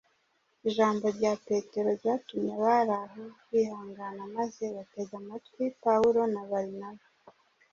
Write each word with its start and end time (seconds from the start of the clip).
Ijambo 0.67 1.05
rya 1.17 1.33
Petero 1.47 1.89
ryatumye 1.99 2.51
abari 2.57 2.95
aho 3.03 3.23
bihangana 3.51 4.21
maze 4.35 4.63
batega 4.75 5.13
amatwi 5.21 5.63
Pawulo 5.83 6.21
na 6.33 6.41
Barinaba. 6.49 7.03